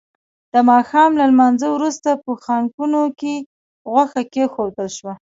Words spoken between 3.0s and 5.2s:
کې غوښه کېښودل شوه.